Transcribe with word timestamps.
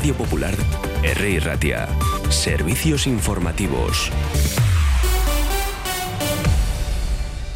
Radio 0.00 0.14
Popular, 0.14 0.54
R. 1.02 1.40
Ratia. 1.40 1.86
Servicios 2.30 3.06
informativos. 3.06 4.10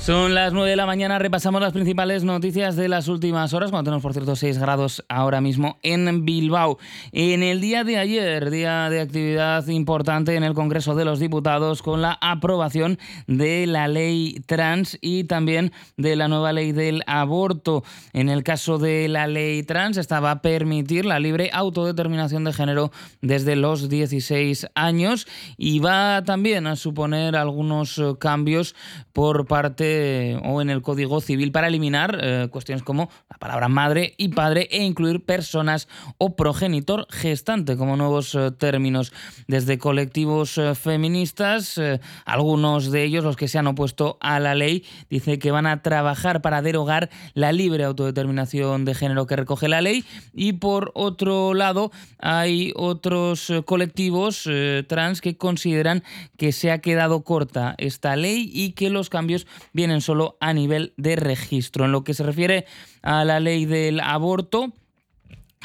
Son 0.04 0.34
las 0.34 0.52
9 0.52 0.68
de 0.68 0.76
la 0.76 0.84
mañana, 0.84 1.18
repasamos 1.18 1.62
las 1.62 1.72
principales 1.72 2.24
noticias 2.24 2.76
de 2.76 2.88
las 2.88 3.08
últimas 3.08 3.54
horas, 3.54 3.70
cuando 3.70 3.88
tenemos, 3.88 4.02
por 4.02 4.12
cierto, 4.12 4.36
6 4.36 4.58
grados 4.58 5.02
ahora 5.08 5.40
mismo 5.40 5.78
en 5.82 6.26
Bilbao. 6.26 6.76
En 7.12 7.42
el 7.42 7.62
día 7.62 7.84
de 7.84 7.96
ayer, 7.96 8.50
día 8.50 8.90
de 8.90 9.00
actividad 9.00 9.66
importante 9.68 10.34
en 10.34 10.44
el 10.44 10.52
Congreso 10.52 10.94
de 10.94 11.06
los 11.06 11.20
Diputados 11.20 11.80
con 11.80 12.02
la 12.02 12.18
aprobación 12.20 12.98
de 13.28 13.66
la 13.66 13.88
ley 13.88 14.42
trans 14.44 14.98
y 15.00 15.24
también 15.24 15.72
de 15.96 16.16
la 16.16 16.28
nueva 16.28 16.52
ley 16.52 16.72
del 16.72 17.02
aborto. 17.06 17.82
En 18.12 18.28
el 18.28 18.42
caso 18.42 18.76
de 18.76 19.08
la 19.08 19.26
ley 19.26 19.62
trans, 19.62 19.96
esta 19.96 20.20
va 20.20 20.32
a 20.32 20.42
permitir 20.42 21.06
la 21.06 21.18
libre 21.18 21.48
autodeterminación 21.50 22.44
de 22.44 22.52
género 22.52 22.92
desde 23.22 23.56
los 23.56 23.88
16 23.88 24.66
años 24.74 25.26
y 25.56 25.78
va 25.78 26.22
también 26.26 26.66
a 26.66 26.76
suponer 26.76 27.36
algunos 27.36 27.98
cambios 28.18 28.76
por 29.14 29.46
parte 29.46 29.93
o 30.42 30.62
en 30.62 30.70
el 30.70 30.82
Código 30.82 31.20
Civil 31.20 31.52
para 31.52 31.68
eliminar 31.68 32.18
eh, 32.20 32.48
cuestiones 32.50 32.82
como 32.82 33.10
la 33.30 33.38
palabra 33.38 33.68
madre 33.68 34.14
y 34.16 34.28
padre 34.28 34.68
e 34.70 34.82
incluir 34.82 35.24
personas 35.24 35.88
o 36.18 36.36
progenitor 36.36 37.06
gestante 37.10 37.76
como 37.76 37.96
nuevos 37.96 38.34
eh, 38.34 38.50
términos. 38.50 39.12
Desde 39.46 39.78
colectivos 39.78 40.58
eh, 40.58 40.74
feministas, 40.74 41.80
algunos 42.24 42.90
de 42.90 43.04
ellos 43.04 43.24
los 43.24 43.36
que 43.36 43.48
se 43.48 43.58
han 43.58 43.66
opuesto 43.66 44.18
a 44.20 44.40
la 44.40 44.54
ley, 44.54 44.84
dice 45.10 45.38
que 45.38 45.50
van 45.50 45.66
a 45.66 45.82
trabajar 45.82 46.42
para 46.42 46.62
derogar 46.62 47.10
la 47.34 47.52
libre 47.52 47.84
autodeterminación 47.84 48.84
de 48.84 48.94
género 48.94 49.26
que 49.26 49.36
recoge 49.36 49.68
la 49.68 49.80
ley. 49.80 50.04
Y 50.32 50.54
por 50.54 50.90
otro 50.94 51.54
lado 51.54 51.90
hay 52.18 52.72
otros 52.76 53.52
colectivos 53.64 54.48
trans 54.88 55.20
que 55.20 55.36
consideran 55.36 56.02
que 56.36 56.52
se 56.52 56.70
ha 56.70 56.78
quedado 56.78 57.22
corta 57.22 57.74
esta 57.78 58.16
ley 58.16 58.50
y 58.52 58.72
que 58.72 58.90
los 58.90 59.10
cambios 59.10 59.46
vienen 59.72 59.83
vienen 59.84 60.00
solo 60.00 60.38
a 60.40 60.54
nivel 60.54 60.94
de 60.96 61.14
registro. 61.14 61.84
En 61.84 61.92
lo 61.92 62.04
que 62.04 62.14
se 62.14 62.22
refiere 62.22 62.64
a 63.02 63.22
la 63.26 63.38
ley 63.38 63.66
del 63.66 64.00
aborto, 64.00 64.72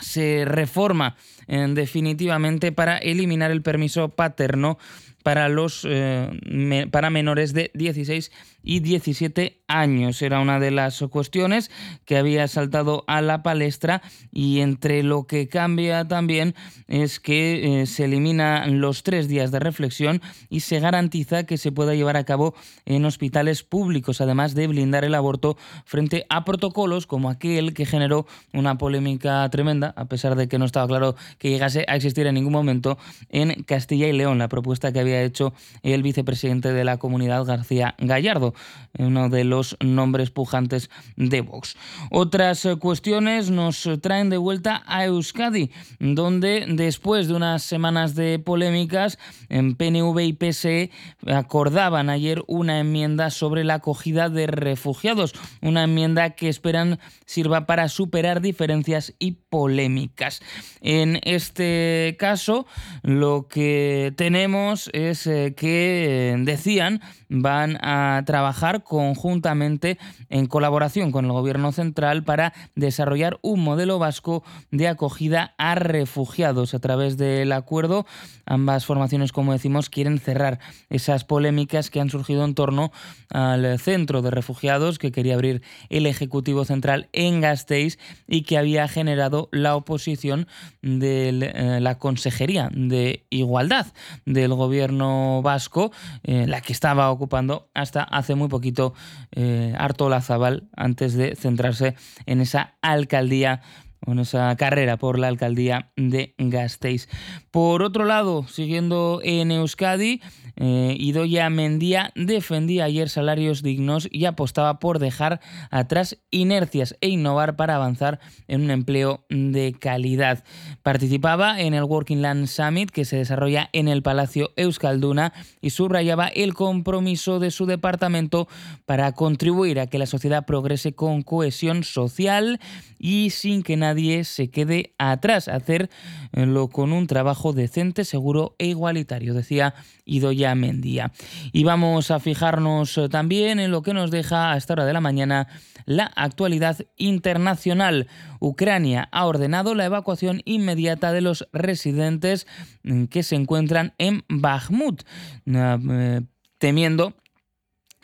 se 0.01 0.43
reforma 0.43 1.15
definitivamente 1.49 2.71
para 2.71 2.97
eliminar 2.97 3.51
el 3.51 3.61
permiso 3.61 4.09
paterno 4.09 4.77
para 5.23 5.49
los 5.49 5.85
eh, 5.87 6.87
para 6.91 7.09
menores 7.09 7.53
de 7.53 7.71
16 7.73 8.31
y 8.63 8.79
17 8.79 9.61
años. 9.67 10.21
Era 10.21 10.39
una 10.39 10.59
de 10.59 10.71
las 10.71 10.99
cuestiones 11.09 11.71
que 12.05 12.17
había 12.17 12.47
saltado 12.47 13.03
a 13.07 13.21
la 13.21 13.43
palestra 13.43 14.01
y 14.31 14.59
entre 14.59 15.03
lo 15.03 15.27
que 15.27 15.47
cambia 15.47 16.07
también 16.07 16.55
es 16.87 17.19
que 17.19 17.81
eh, 17.81 17.85
se 17.85 18.05
eliminan 18.05 18.81
los 18.81 19.03
tres 19.03 19.27
días 19.27 19.51
de 19.51 19.59
reflexión 19.59 20.21
y 20.49 20.61
se 20.61 20.79
garantiza 20.79 21.45
que 21.45 21.57
se 21.57 21.71
pueda 21.71 21.95
llevar 21.95 22.17
a 22.17 22.25
cabo 22.25 22.55
en 22.85 23.05
hospitales 23.05 23.63
públicos, 23.63 24.21
además 24.21 24.55
de 24.55 24.67
blindar 24.67 25.03
el 25.03 25.15
aborto 25.15 25.57
frente 25.85 26.25
a 26.29 26.45
protocolos 26.45 27.07
como 27.07 27.29
aquel 27.29 27.73
que 27.73 27.85
generó 27.85 28.25
una 28.53 28.77
polémica 28.77 29.47
tremenda, 29.49 29.93
a 29.95 30.05
pesar 30.05 30.35
de 30.35 30.47
que 30.47 30.59
no 30.59 30.65
estaba 30.65 30.87
claro 30.87 31.15
que 31.39 31.49
llegase 31.49 31.85
a 31.87 31.95
existir 31.95 32.27
en 32.27 32.35
ningún 32.35 32.53
momento 32.53 32.97
en 33.29 33.63
Castilla 33.63 34.07
y 34.07 34.13
León, 34.13 34.37
la 34.37 34.49
propuesta 34.49 34.91
que 34.91 34.99
había 34.99 35.23
hecho 35.23 35.53
el 35.81 36.03
vicepresidente 36.03 36.71
de 36.71 36.83
la 36.83 36.97
comunidad, 36.97 37.45
García 37.45 37.95
Gallardo 37.97 38.53
uno 38.97 39.29
de 39.29 39.43
los 39.43 39.77
nombres 39.79 40.31
pujantes 40.31 40.89
de 41.15 41.41
Vox. 41.41 41.77
Otras 42.11 42.65
eh, 42.65 42.75
cuestiones 42.77 43.49
nos 43.49 43.87
traen 44.01 44.29
de 44.29 44.37
vuelta 44.37 44.83
a 44.85 45.05
Euskadi, 45.05 45.71
donde 45.99 46.65
después 46.67 47.27
de 47.27 47.35
unas 47.35 47.63
semanas 47.63 48.15
de 48.15 48.39
polémicas, 48.39 49.17
en 49.49 49.75
PNV 49.75 50.19
y 50.19 50.33
PSE 50.33 50.91
acordaban 51.27 52.09
ayer 52.09 52.43
una 52.47 52.79
enmienda 52.79 53.29
sobre 53.29 53.63
la 53.63 53.75
acogida 53.75 54.29
de 54.29 54.47
refugiados, 54.47 55.33
una 55.61 55.83
enmienda 55.83 56.31
que 56.31 56.49
esperan 56.49 56.99
sirva 57.25 57.65
para 57.65 57.89
superar 57.89 58.41
diferencias 58.41 59.13
y 59.19 59.31
polémicas. 59.49 60.41
En 60.81 61.19
este 61.29 62.15
caso, 62.19 62.65
lo 63.03 63.47
que 63.47 64.13
tenemos 64.15 64.89
es 64.93 65.27
eh, 65.27 65.53
que 65.55 66.31
eh, 66.31 66.35
decían 66.39 67.01
van 67.29 67.77
a 67.81 68.23
trabajar 68.25 68.83
conjuntamente 68.83 69.99
en 70.29 70.47
colaboración 70.47 71.11
con 71.11 71.25
el 71.25 71.31
Gobierno 71.31 71.71
central 71.71 72.23
para 72.23 72.53
desarrollar 72.75 73.37
un 73.43 73.61
modelo 73.61 73.99
vasco 73.99 74.43
de 74.71 74.87
acogida 74.87 75.53
a 75.57 75.75
refugiados. 75.75 76.73
A 76.73 76.79
través 76.79 77.17
del 77.17 77.51
acuerdo, 77.51 78.07
ambas 78.45 78.85
formaciones, 78.85 79.31
como 79.31 79.53
decimos, 79.53 79.89
quieren 79.89 80.17
cerrar 80.17 80.59
esas 80.89 81.23
polémicas 81.23 81.91
que 81.91 82.01
han 82.01 82.09
surgido 82.09 82.43
en 82.45 82.55
torno 82.55 82.91
al 83.29 83.77
centro 83.79 84.23
de 84.23 84.31
refugiados 84.31 84.97
que 84.97 85.11
quería 85.11 85.35
abrir 85.35 85.61
el 85.89 86.07
Ejecutivo 86.07 86.65
Central 86.65 87.09
en 87.13 87.41
Gasteiz 87.41 87.99
y 88.27 88.41
que 88.41 88.57
había 88.57 88.87
generado 88.87 89.49
la 89.51 89.75
oposición 89.75 90.47
de 90.81 91.18
eh, 91.27 91.79
la 91.81 91.97
Consejería 91.97 92.69
de 92.71 93.25
Igualdad 93.29 93.87
del 94.25 94.53
Gobierno 94.53 95.41
vasco, 95.41 95.91
eh, 96.23 96.45
la 96.47 96.61
que 96.61 96.73
estaba 96.73 97.11
ocupando 97.11 97.69
hasta 97.73 98.03
hace 98.03 98.35
muy 98.35 98.47
poquito 98.47 98.93
eh, 99.31 99.73
Artola 99.77 100.21
Zabal 100.21 100.69
antes 100.75 101.13
de 101.13 101.35
centrarse 101.35 101.95
en 102.25 102.41
esa 102.41 102.77
alcaldía 102.81 103.61
en 104.07 104.19
esa 104.19 104.55
carrera 104.55 104.97
por 104.97 105.19
la 105.19 105.27
alcaldía 105.27 105.91
de 105.95 106.33
Gasteiz. 106.37 107.09
Por 107.51 107.83
otro 107.83 108.05
lado, 108.05 108.47
siguiendo 108.47 109.19
en 109.23 109.51
Euskadi, 109.51 110.21
eh, 110.61 110.97
Idoya 110.99 111.49
Mendía 111.49 112.11
defendía 112.15 112.83
ayer 112.83 113.07
salarios 113.07 113.63
dignos 113.63 114.09
y 114.11 114.25
apostaba 114.25 114.79
por 114.79 114.99
dejar 114.99 115.39
atrás 115.71 116.17
inercias 116.31 116.97
e 116.99 117.07
innovar 117.07 117.55
para 117.55 117.75
avanzar 117.75 118.19
en 118.49 118.63
un 118.63 118.71
empleo 118.71 119.23
de 119.29 119.73
calidad. 119.79 120.43
Participaba 120.83 121.61
en 121.61 121.73
el 121.73 121.85
Working 121.85 122.21
Land 122.21 122.47
Summit 122.47 122.91
que 122.91 123.05
se 123.05 123.15
desarrolla 123.15 123.69
en 123.71 123.87
el 123.87 124.03
Palacio 124.03 124.51
Euskalduna 124.57 125.31
y 125.61 125.69
subrayaba 125.69 126.27
el 126.27 126.53
compromiso 126.53 127.39
de 127.39 127.51
su 127.51 127.65
departamento 127.65 128.49
para 128.85 129.13
contribuir 129.13 129.79
a 129.79 129.87
que 129.87 129.97
la 129.97 130.07
sociedad 130.07 130.45
progrese 130.45 130.91
con 130.91 131.21
cohesión 131.21 131.85
social 131.85 132.59
y 132.99 133.29
sin 133.29 133.63
que 133.63 133.77
nadie 133.77 134.25
se 134.25 134.49
quede 134.49 134.93
atrás, 134.97 135.47
hacerlo 135.47 136.67
con 136.67 136.91
un 136.91 137.07
trabajo 137.07 137.53
decente, 137.53 138.03
seguro 138.03 138.55
e 138.59 138.67
igualitario, 138.67 139.33
decía 139.33 139.73
Idoya 140.03 140.48
Mendía. 140.55 141.11
Y 141.51 141.63
vamos 141.63 142.11
a 142.11 142.19
fijarnos 142.19 142.97
eh, 142.97 143.09
también 143.09 143.59
en 143.59 143.71
lo 143.71 143.81
que 143.81 143.93
nos 143.93 144.11
deja 144.11 144.51
a 144.51 144.57
esta 144.57 144.73
hora 144.73 144.85
de 144.85 144.93
la 144.93 145.01
mañana 145.01 145.47
la 145.85 146.11
actualidad 146.15 146.77
internacional. 146.97 148.07
Ucrania 148.39 149.09
ha 149.11 149.25
ordenado 149.25 149.75
la 149.75 149.85
evacuación 149.85 150.41
inmediata 150.45 151.11
de 151.11 151.21
los 151.21 151.47
residentes 151.51 152.47
mm, 152.83 153.05
que 153.05 153.23
se 153.23 153.35
encuentran 153.35 153.93
en 153.97 154.23
Bakhmut, 154.29 155.03
eh, 155.45 156.21
temiendo 156.59 157.15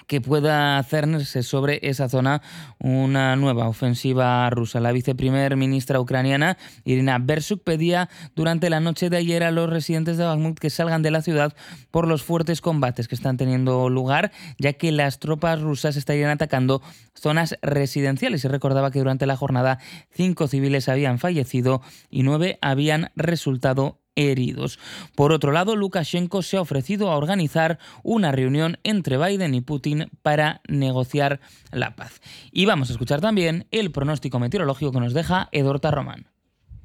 que 0.08 0.22
pueda 0.22 0.78
hacerse 0.78 1.44
sobre 1.44 1.80
esa 1.84 2.10
zona 2.10 2.42
una 2.80 3.36
nueva 3.36 3.68
ofensiva 3.68 4.50
rusa. 4.50 4.80
La 4.80 4.92
viceprimer 4.92 5.56
ministra 5.56 6.00
ucraniana, 6.00 6.58
Irina 6.84 7.18
Bersuk, 7.20 7.64
pedía 7.64 8.10
durante 8.36 8.70
la 8.70 8.80
noche 8.80 9.10
de 9.10 9.18
ayer 9.18 9.44
a 9.44 9.52
los 9.52 9.70
residentes 9.70 10.18
de 10.18 10.26
Bakhmut 10.26 10.60
que 10.60 10.70
salgan 10.70 11.02
de 11.02 11.12
la 11.12 11.22
ciudad 11.22 11.56
por 11.92 12.08
los 12.08 12.24
fuertes 12.24 12.62
combates 12.62 13.08
que 13.08 13.16
están 13.16 13.38
teniendo 13.38 13.90
lugar, 13.90 14.32
ya 14.60 14.74
que 14.74 14.92
las 14.92 15.20
tropas 15.20 15.62
rusas 15.62 15.96
estarían 15.96 16.30
atacando 16.30 16.82
zonas 17.14 17.58
residenciales. 17.62 18.42
Se 18.42 18.48
recordaba 18.48 18.92
que 18.92 19.00
durante 19.00 19.26
la 19.26 19.38
jornada 19.38 19.80
cinco 20.12 20.48
civiles 20.48 20.90
habían 20.90 21.20
fallecido 21.20 21.82
y 22.10 22.24
nueve 22.24 22.60
habían 22.62 23.12
resultado 23.16 24.05
heridos. 24.16 24.80
Por 25.16 25.32
otro 25.32 25.52
lado, 25.52 25.76
Lukashenko 25.76 26.42
se 26.42 26.58
ha 26.58 26.62
ofrecido 26.62 27.12
a 27.12 27.18
organizar 27.18 27.80
una 28.04 28.32
reunión 28.32 28.78
entre 28.84 29.18
Biden 29.18 29.54
y 29.54 29.62
Putin 29.62 30.10
para 30.22 30.62
negociar 30.68 31.40
la 31.72 31.96
paz. 31.96 32.22
Y 32.52 32.66
vamos 32.66 32.90
a 32.90 32.94
escuchar 32.94 33.22
también 33.22 33.68
el 33.72 33.92
pronóstico 33.92 34.40
meteorológico 34.40 34.92
que 34.92 35.00
nos 35.00 35.14
deja 35.14 35.50
Edorta 35.52 35.92
Román. 35.92 36.28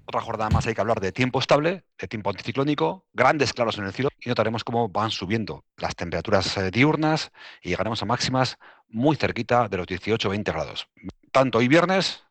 Otra 0.07 0.23
jornada 0.23 0.51
más 0.51 0.67
hay 0.67 0.75
que 0.75 0.81
hablar 0.81 0.99
de 0.99 1.13
tiempo 1.13 1.39
estable, 1.39 1.85
de 1.97 2.09
tiempo 2.09 2.31
anticiclónico, 2.31 3.07
grandes 3.13 3.53
claros 3.53 3.79
en 3.79 3.85
el 3.85 3.93
cielo 3.93 4.09
y 4.19 4.29
notaremos 4.29 4.65
cómo 4.65 4.89
van 4.89 5.13
subiendo 5.13 5.65
las 5.77 5.95
temperaturas 5.95 6.57
eh, 6.57 6.73
diurnas 6.73 7.31
y 7.63 7.69
llegaremos 7.69 8.03
a 8.03 8.07
máximas 8.07 8.59
muy 8.89 9.15
cerquita 9.15 9.69
de 9.69 9.77
los 9.77 9.87
18-20 9.87 10.53
grados. 10.53 10.89
Tanto 11.31 11.59
hoy 11.59 11.69
viernes 11.69 12.25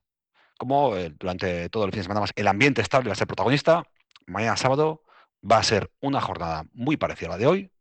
como 0.57 0.97
eh, 0.97 1.15
durante 1.17 1.69
todo 1.69 1.85
el 1.85 1.91
fin 1.91 1.99
de 1.99 2.03
semana 2.03 2.19
más, 2.19 2.33
el 2.35 2.49
ambiente 2.49 2.81
estable 2.81 3.07
va 3.07 3.13
a 3.13 3.15
ser 3.15 3.27
protagonista 3.27 3.85
mañana 4.29 4.57
sábado 4.57 5.03
va 5.49 5.57
a 5.57 5.63
ser 5.63 5.91
una 6.01 6.21
jornada 6.21 6.65
muy 6.73 6.97
parecida 6.97 7.29
a 7.29 7.31
la 7.31 7.37
de 7.37 7.47
hoy, 7.47 7.71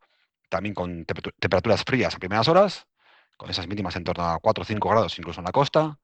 también 0.48 0.74
con 0.74 1.04
temperaturas 1.04 1.84
frías 1.84 2.14
a 2.14 2.18
primeras 2.18 2.48
horas, 2.48 2.86
con 3.36 3.50
esas 3.50 3.68
mínimas 3.68 3.96
en 3.96 4.04
torno 4.04 4.24
a 4.24 4.38
4 4.38 4.62
o 4.62 4.64
5 4.64 4.88
grados 4.88 5.18
incluso 5.18 5.40
en 5.40 5.44
la 5.44 5.52
costa, 5.52 5.98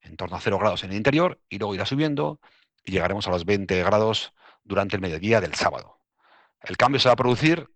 en 0.00 0.16
torno 0.16 0.36
a 0.36 0.40
0 0.40 0.58
grados 0.58 0.84
en 0.84 0.90
el 0.90 0.96
interior, 0.96 1.40
y 1.48 1.58
luego 1.58 1.74
irá 1.74 1.86
subiendo 1.86 2.40
y 2.84 2.92
llegaremos 2.92 3.26
a 3.26 3.30
los 3.30 3.44
20 3.44 3.82
grados 3.82 4.32
durante 4.64 4.96
el 4.96 5.02
mediodía 5.02 5.40
del 5.40 5.54
sábado. 5.54 5.98
El 6.60 6.76
cambio 6.76 7.00
se 7.00 7.08
va 7.08 7.14
a 7.14 7.16
producir 7.16 7.68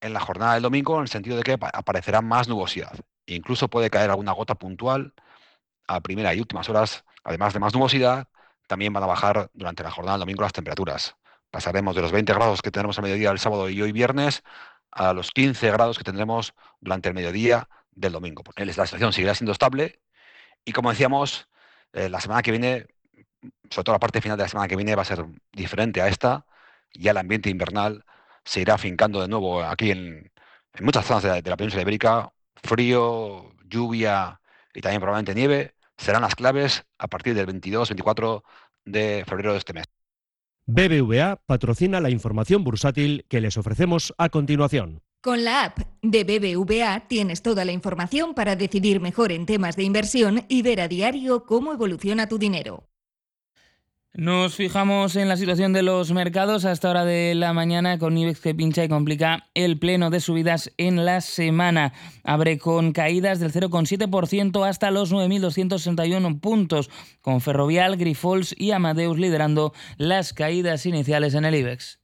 en 0.00 0.12
la 0.12 0.20
jornada 0.20 0.54
del 0.54 0.62
domingo 0.62 0.96
en 0.96 1.02
el 1.02 1.08
sentido 1.08 1.36
de 1.36 1.42
que 1.42 1.56
aparecerá 1.60 2.22
más 2.22 2.48
nubosidad. 2.48 2.98
Incluso 3.26 3.68
puede 3.68 3.90
caer 3.90 4.10
alguna 4.10 4.32
gota 4.32 4.54
puntual 4.54 5.14
a 5.88 6.00
primera 6.00 6.34
y 6.34 6.40
últimas 6.40 6.68
horas. 6.68 7.04
Además 7.24 7.54
de 7.54 7.60
más 7.60 7.74
nubosidad, 7.74 8.28
también 8.66 8.92
van 8.92 9.02
a 9.02 9.06
bajar 9.06 9.50
durante 9.52 9.82
la 9.82 9.90
jornada 9.90 10.16
del 10.16 10.20
domingo 10.20 10.42
las 10.42 10.52
temperaturas. 10.52 11.16
Pasaremos 11.50 11.94
de 11.94 12.02
los 12.02 12.12
20 12.12 12.32
grados 12.34 12.62
que 12.62 12.70
tenemos 12.70 12.98
a 12.98 13.02
mediodía 13.02 13.30
del 13.30 13.38
sábado 13.38 13.68
y 13.70 13.80
hoy 13.80 13.92
viernes 13.92 14.42
a 14.90 15.12
los 15.12 15.30
15 15.30 15.70
grados 15.70 15.98
que 15.98 16.04
tendremos 16.04 16.54
durante 16.80 17.08
el 17.08 17.14
mediodía 17.14 17.68
del 17.92 18.12
domingo. 18.12 18.42
La 18.56 18.86
situación 18.86 19.12
seguirá 19.12 19.34
siendo 19.34 19.52
estable 19.52 20.00
y 20.64 20.72
como 20.72 20.90
decíamos, 20.90 21.48
eh, 21.92 22.08
la 22.08 22.20
semana 22.20 22.42
que 22.42 22.50
viene, 22.50 22.86
sobre 23.70 23.84
todo 23.84 23.92
la 23.94 24.00
parte 24.00 24.20
final 24.20 24.36
de 24.36 24.44
la 24.44 24.48
semana 24.48 24.68
que 24.68 24.76
viene, 24.76 24.94
va 24.96 25.02
a 25.02 25.04
ser 25.06 25.24
diferente 25.52 26.02
a 26.02 26.08
esta. 26.08 26.46
Ya 26.92 27.12
el 27.12 27.16
ambiente 27.18 27.50
invernal 27.50 28.04
se 28.44 28.60
irá 28.60 28.74
afincando 28.74 29.20
de 29.20 29.28
nuevo 29.28 29.62
aquí 29.62 29.90
en, 29.90 30.32
muchas 30.80 31.06
zonas 31.06 31.22
de 31.22 31.50
la, 31.50 31.56
península 31.56 31.82
ibérica. 31.82 32.32
Frío, 32.56 33.52
lluvia 33.64 34.40
y 34.74 34.80
también 34.80 35.00
probablemente 35.00 35.34
nieve 35.34 35.74
serán 35.96 36.22
las 36.22 36.34
claves 36.34 36.84
a 36.98 37.08
partir 37.08 37.34
del 37.34 37.46
22-24 37.46 38.42
de 38.84 39.24
febrero 39.26 39.52
de 39.52 39.58
este 39.58 39.72
mes. 39.72 39.86
BBVA 40.68 41.36
patrocina 41.46 42.00
la 42.00 42.10
información 42.10 42.64
bursátil 42.64 43.24
que 43.28 43.40
les 43.40 43.56
ofrecemos 43.56 44.12
a 44.18 44.30
continuación. 44.30 45.00
Con 45.22 45.44
la 45.44 45.64
app 45.64 45.78
de 46.02 46.24
BBVA 46.24 47.06
tienes 47.06 47.40
toda 47.42 47.64
la 47.64 47.70
información 47.70 48.34
para 48.34 48.56
decidir 48.56 49.00
mejor 49.00 49.30
en 49.30 49.46
temas 49.46 49.76
de 49.76 49.84
inversión 49.84 50.44
y 50.48 50.62
ver 50.62 50.80
a 50.80 50.88
diario 50.88 51.44
cómo 51.44 51.72
evoluciona 51.72 52.28
tu 52.28 52.38
dinero. 52.38 52.88
Nos 54.16 54.54
fijamos 54.54 55.14
en 55.16 55.28
la 55.28 55.36
situación 55.36 55.74
de 55.74 55.82
los 55.82 56.10
mercados 56.10 56.64
a 56.64 56.72
esta 56.72 56.88
hora 56.88 57.04
de 57.04 57.34
la 57.34 57.52
mañana 57.52 57.98
con 57.98 58.16
IBEX 58.16 58.40
que 58.40 58.54
pincha 58.54 58.82
y 58.82 58.88
complica 58.88 59.44
el 59.52 59.78
pleno 59.78 60.08
de 60.08 60.20
subidas 60.20 60.72
en 60.78 61.04
la 61.04 61.20
semana. 61.20 61.92
Abre 62.24 62.56
con 62.56 62.92
caídas 62.92 63.40
del 63.40 63.52
0,7% 63.52 64.66
hasta 64.66 64.90
los 64.90 65.12
9.261 65.12 66.40
puntos, 66.40 66.88
con 67.20 67.42
Ferrovial, 67.42 67.98
Grifols 67.98 68.54
y 68.56 68.70
Amadeus 68.70 69.18
liderando 69.18 69.74
las 69.98 70.32
caídas 70.32 70.86
iniciales 70.86 71.34
en 71.34 71.44
el 71.44 71.54
IBEX. 71.54 71.98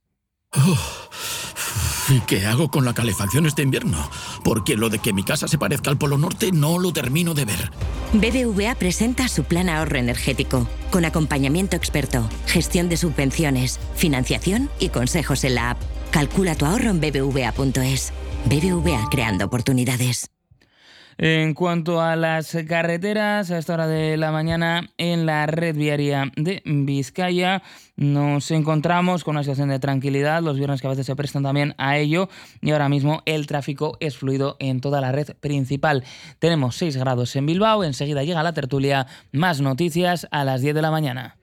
¿Y 2.10 2.20
qué 2.26 2.44
hago 2.44 2.70
con 2.70 2.84
la 2.84 2.92
calefacción 2.92 3.46
este 3.46 3.62
invierno? 3.62 4.10
Porque 4.44 4.76
lo 4.76 4.90
de 4.90 4.98
que 4.98 5.14
mi 5.14 5.22
casa 5.22 5.48
se 5.48 5.56
parezca 5.56 5.88
al 5.88 5.96
Polo 5.96 6.18
Norte 6.18 6.52
no 6.52 6.78
lo 6.78 6.92
termino 6.92 7.32
de 7.32 7.46
ver. 7.46 7.70
BBVA 8.14 8.74
presenta 8.74 9.26
su 9.26 9.44
plan 9.44 9.70
ahorro 9.70 9.96
energético, 9.96 10.68
con 10.90 11.06
acompañamiento 11.06 11.76
experto, 11.76 12.28
gestión 12.46 12.90
de 12.90 12.98
subvenciones, 12.98 13.80
financiación 13.94 14.68
y 14.78 14.90
consejos 14.90 15.44
en 15.44 15.54
la 15.54 15.70
app. 15.70 15.78
Calcula 16.10 16.54
tu 16.54 16.66
ahorro 16.66 16.90
en 16.90 17.00
bbva.es. 17.00 18.12
BBVA 18.44 19.08
creando 19.10 19.46
oportunidades. 19.46 20.31
En 21.18 21.54
cuanto 21.54 22.00
a 22.00 22.16
las 22.16 22.56
carreteras, 22.68 23.50
a 23.50 23.58
esta 23.58 23.74
hora 23.74 23.86
de 23.86 24.16
la 24.16 24.32
mañana 24.32 24.90
en 24.96 25.26
la 25.26 25.46
red 25.46 25.76
viaria 25.76 26.32
de 26.36 26.62
Vizcaya 26.64 27.62
nos 27.96 28.50
encontramos 28.50 29.22
con 29.22 29.36
una 29.36 29.42
situación 29.42 29.68
de 29.68 29.78
tranquilidad, 29.78 30.42
los 30.42 30.56
viernes 30.56 30.80
que 30.80 30.86
a 30.86 30.90
veces 30.90 31.06
se 31.06 31.14
prestan 31.14 31.42
también 31.42 31.74
a 31.78 31.98
ello 31.98 32.28
y 32.60 32.70
ahora 32.70 32.88
mismo 32.88 33.22
el 33.26 33.46
tráfico 33.46 33.96
es 34.00 34.16
fluido 34.16 34.56
en 34.58 34.80
toda 34.80 35.00
la 35.00 35.12
red 35.12 35.34
principal. 35.40 36.02
Tenemos 36.38 36.76
6 36.76 36.96
grados 36.96 37.36
en 37.36 37.46
Bilbao, 37.46 37.84
enseguida 37.84 38.24
llega 38.24 38.42
la 38.42 38.54
tertulia, 38.54 39.06
más 39.30 39.60
noticias 39.60 40.26
a 40.30 40.44
las 40.44 40.62
10 40.62 40.74
de 40.74 40.82
la 40.82 40.90
mañana. 40.90 41.41